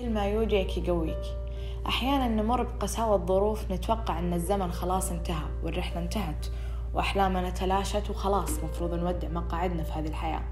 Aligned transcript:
كل 0.00 0.10
ما 0.10 0.26
يوجعك 0.26 0.78
يقويك. 0.78 1.22
أحيانا 1.86 2.28
نمر 2.28 2.62
بقساوة 2.62 3.26
ظروف 3.26 3.70
نتوقع 3.70 4.18
أن 4.18 4.32
الزمن 4.32 4.72
خلاص 4.72 5.10
انتهى 5.10 5.48
والرحلة 5.62 6.02
انتهت 6.02 6.46
وأحلامنا 6.94 7.50
تلاشت 7.50 8.10
وخلاص 8.10 8.64
مفروض 8.64 8.94
نودع 8.94 9.28
مقاعدنا 9.28 9.82
في 9.82 9.92
هذه 9.92 10.08
الحياة. 10.08 10.42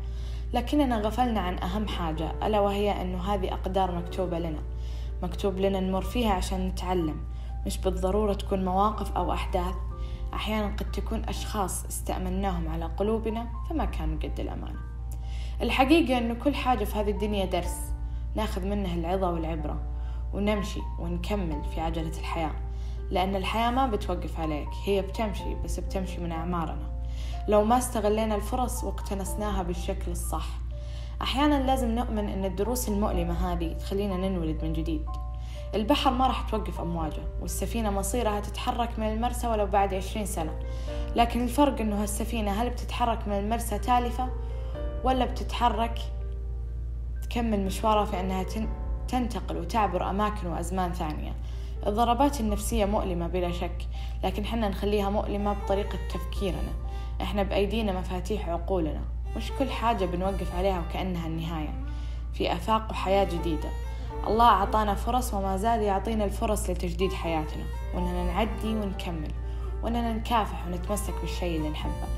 لكننا 0.52 1.00
غفلنا 1.00 1.40
عن 1.40 1.58
أهم 1.58 1.88
حاجة 1.88 2.46
ألا 2.46 2.60
وهي 2.60 3.02
أنه 3.02 3.34
هذه 3.34 3.52
أقدار 3.52 3.94
مكتوبة 3.94 4.38
لنا. 4.38 4.62
مكتوب 5.22 5.58
لنا 5.58 5.80
نمر 5.80 6.02
فيها 6.02 6.32
عشان 6.32 6.66
نتعلم 6.66 7.20
مش 7.66 7.78
بالضرورة 7.78 8.32
تكون 8.32 8.64
مواقف 8.64 9.16
أو 9.16 9.32
أحداث. 9.32 9.74
أحيانا 10.34 10.76
قد 10.76 10.90
تكون 10.90 11.24
أشخاص 11.28 11.84
استأمناهم 11.84 12.68
على 12.68 12.84
قلوبنا 12.84 13.48
فما 13.70 13.84
كانوا 13.84 14.18
قد 14.18 14.40
الأمانة. 14.40 14.78
الحقيقة 15.62 16.18
أنه 16.18 16.34
كل 16.34 16.54
حاجة 16.54 16.84
في 16.84 16.98
هذه 16.98 17.10
الدنيا 17.10 17.44
درس. 17.44 17.97
ناخذ 18.38 18.66
منه 18.66 18.94
العظة 18.94 19.30
والعبرة 19.30 19.80
ونمشي 20.32 20.80
ونكمل 20.98 21.62
في 21.74 21.80
عجلة 21.80 22.18
الحياة. 22.18 22.54
لأن 23.10 23.36
الحياة 23.36 23.70
ما 23.70 23.86
بتوقف 23.86 24.40
عليك 24.40 24.68
هي 24.84 25.02
بتمشي 25.02 25.54
بس 25.64 25.80
بتمشي 25.80 26.20
من 26.20 26.32
أعمارنا. 26.32 27.02
لو 27.48 27.64
ما 27.64 27.78
استغلينا 27.78 28.34
الفرص 28.34 28.84
واقتنصناها 28.84 29.62
بالشكل 29.62 30.10
الصح. 30.10 30.46
أحيانا 31.22 31.66
لازم 31.66 31.94
نؤمن 31.94 32.28
أن 32.28 32.44
الدروس 32.44 32.88
المؤلمة 32.88 33.52
هذه 33.52 33.72
تخلينا 33.72 34.16
ننولد 34.16 34.64
من 34.64 34.72
جديد. 34.72 35.06
البحر 35.74 36.10
ما 36.10 36.26
راح 36.26 36.50
توقف 36.50 36.80
أمواجه 36.80 37.22
والسفينة 37.40 37.90
مصيرها 37.90 38.40
تتحرك 38.40 38.98
من 38.98 39.06
المرسى 39.06 39.48
ولو 39.48 39.66
بعد 39.66 39.94
عشرين 39.94 40.26
سنة. 40.26 40.58
لكن 41.16 41.42
الفرق 41.42 41.80
أنه 41.80 42.02
هالسفينة 42.02 42.50
هل 42.50 42.70
بتتحرك 42.70 43.28
من 43.28 43.38
المرسى 43.38 43.78
تالفة 43.78 44.28
ولا 45.04 45.24
بتتحرك 45.24 45.98
تكمل 47.38 47.64
مشوارها 47.64 48.04
في 48.04 48.20
أنها 48.20 48.44
تنتقل 49.08 49.56
وتعبر 49.56 50.10
أماكن 50.10 50.46
وأزمان 50.46 50.92
ثانية. 50.92 51.32
الضربات 51.86 52.40
النفسية 52.40 52.84
مؤلمة 52.84 53.26
بلا 53.26 53.52
شك 53.52 53.86
لكن 54.24 54.44
حنا 54.44 54.68
نخليها 54.68 55.10
مؤلمة 55.10 55.52
بطريقة 55.52 55.98
تفكيرنا. 56.14 56.72
إحنا 57.20 57.42
بأيدينا 57.42 57.98
مفاتيح 57.98 58.48
عقولنا 58.48 59.00
مش 59.36 59.52
كل 59.58 59.70
حاجة 59.70 60.04
بنوقف 60.04 60.54
عليها 60.56 60.80
وكأنها 60.80 61.26
النهاية. 61.26 61.84
في 62.32 62.52
آفاق 62.52 62.90
وحياة 62.90 63.24
جديدة. 63.24 63.68
الله 64.26 64.44
أعطانا 64.44 64.94
فرص 64.94 65.34
وما 65.34 65.56
زال 65.56 65.82
يعطينا 65.82 66.24
الفرص 66.24 66.70
لتجديد 66.70 67.12
حياتنا. 67.12 67.64
وأننا 67.94 68.24
نعدي 68.24 68.74
ونكمل. 68.74 69.32
وأننا 69.82 70.12
نكافح 70.12 70.66
ونتمسك 70.66 71.14
بالشيء 71.20 71.56
اللي 71.56 71.68
نحبه. 71.68 72.08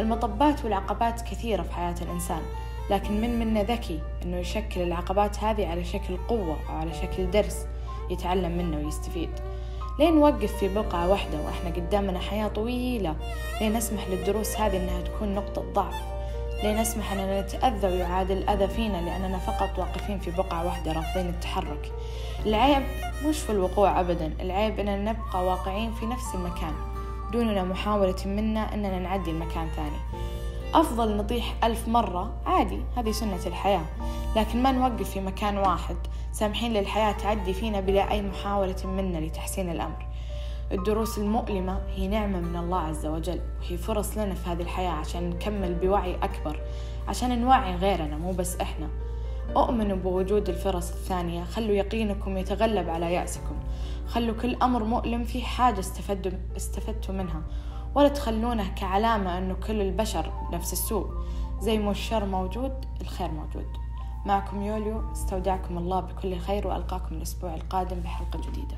المطبات 0.00 0.64
والعقبات 0.64 1.20
كثيرة 1.20 1.62
في 1.62 1.72
حياة 1.72 1.94
الإنسان. 2.02 2.42
لكن 2.90 3.20
من 3.20 3.38
منا 3.38 3.62
ذكي 3.62 4.00
أنه 4.22 4.36
يشكل 4.36 4.80
العقبات 4.80 5.38
هذه 5.38 5.66
على 5.66 5.84
شكل 5.84 6.16
قوة 6.28 6.56
أو 6.68 6.74
على 6.74 6.92
شكل 6.94 7.30
درس 7.30 7.66
يتعلم 8.10 8.58
منه 8.58 8.76
ويستفيد. 8.76 9.30
لين 9.98 10.14
نوقف 10.14 10.56
في 10.56 10.74
بقعة 10.74 11.08
واحدة 11.08 11.40
وإحنا 11.40 11.70
قدامنا 11.70 12.18
حياة 12.18 12.48
طويلة 12.48 13.16
لين 13.60 13.72
نسمح 13.72 14.08
للدروس 14.08 14.56
هذه 14.56 14.76
إنها 14.76 15.00
تكون 15.00 15.34
نقطة 15.34 15.72
ضعف 15.72 15.94
لين 16.62 16.80
نسمح 16.80 17.12
أننا 17.12 17.40
نتأذى 17.40 17.86
ويعاد 17.86 18.30
الأذى 18.30 18.68
فينا 18.68 18.96
لأننا 18.96 19.38
فقط 19.38 19.78
واقفين 19.78 20.18
في 20.18 20.30
بقعة 20.30 20.66
واحدة 20.66 20.92
رافضين 20.92 21.26
التحرك. 21.28 21.92
العيب 22.46 22.82
مش 23.26 23.38
في 23.38 23.50
الوقوع 23.52 24.00
أبدا 24.00 24.32
العيب 24.40 24.80
أننا 24.80 25.12
نبقى 25.12 25.46
واقعين 25.46 25.92
في 25.92 26.06
نفس 26.06 26.34
المكان 26.34 26.74
دوننا 27.32 27.64
محاولة 27.64 28.16
منا 28.26 28.74
أننا 28.74 28.98
نعدي 28.98 29.30
المكان 29.30 29.68
ثاني. 29.76 30.29
أفضل 30.74 31.16
نطيح 31.16 31.54
ألف 31.64 31.88
مرة؟ 31.88 32.32
عادي 32.46 32.82
هذه 32.96 33.10
سنة 33.12 33.46
الحياة. 33.46 33.84
لكن 34.36 34.62
ما 34.62 34.72
نوقف 34.72 35.10
في 35.10 35.20
مكان 35.20 35.58
واحد. 35.58 35.96
سامحين 36.32 36.72
للحياة 36.72 37.12
تعدي 37.12 37.52
فينا 37.54 37.80
بلا 37.80 38.10
أي 38.10 38.22
محاولة 38.22 38.76
منا 38.84 39.18
لتحسين 39.18 39.70
الأمر. 39.70 40.06
الدروس 40.72 41.18
المؤلمة 41.18 41.80
هي 41.94 42.08
نعمة 42.08 42.40
من 42.40 42.56
الله 42.56 42.78
عز 42.78 43.06
وجل 43.06 43.40
وهي 43.60 43.76
فرص 43.76 44.18
لنا 44.18 44.34
في 44.34 44.50
هذه 44.50 44.62
الحياة 44.62 44.90
عشان 44.90 45.30
نكمل 45.30 45.74
بوعي 45.74 46.16
أكبر 46.16 46.60
عشان 47.08 47.40
نوعي 47.40 47.76
غيرنا 47.76 48.16
مو 48.16 48.32
بس 48.32 48.56
إحنا. 48.56 48.88
أؤمنوا 49.56 49.96
بوجود 49.96 50.48
الفرص 50.48 50.90
الثانية. 50.90 51.44
خلوا 51.44 51.74
يقينكم 51.74 52.36
يتغلب 52.36 52.90
على 52.90 53.12
يأسكم. 53.12 53.56
خلوا 54.06 54.34
كل 54.42 54.56
أمر 54.62 54.84
مؤلم 54.84 55.24
فيه 55.24 55.44
حاجة 55.44 55.80
استفدتوا 56.56 57.14
منها. 57.14 57.42
ولا 57.94 58.08
تخلونه 58.08 58.74
كعلامة 58.74 59.38
أنه 59.38 59.54
كل 59.54 59.80
البشر 59.80 60.32
نفس 60.52 60.72
السوء. 60.72 61.06
زي 61.60 61.78
ما 61.78 61.90
الشر 61.90 62.24
موجود 62.24 62.72
الخير 63.00 63.30
موجود. 63.30 63.66
معكم 64.26 64.62
يوليو 64.62 65.12
استودعكم 65.12 65.78
الله 65.78 66.00
بكل 66.00 66.38
خير 66.38 66.66
وألقاكم 66.66 67.14
الأسبوع 67.14 67.54
القادم 67.54 68.00
بحلقة 68.00 68.40
جديدة. 68.50 68.76